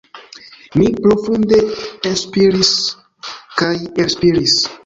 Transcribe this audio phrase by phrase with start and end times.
[0.79, 1.59] Mi profunde
[2.13, 2.73] enspiris
[3.63, 3.73] kaj
[4.07, 4.61] elspiris.